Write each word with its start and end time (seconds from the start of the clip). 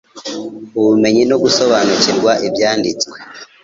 ubumenyi 0.79 1.23
no 1.29 1.37
gusobanukirwa 1.43 2.31
ibyanditse 2.47 3.07